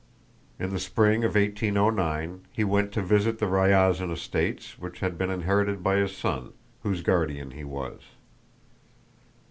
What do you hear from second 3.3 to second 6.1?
the Ryazán estates which had been inherited by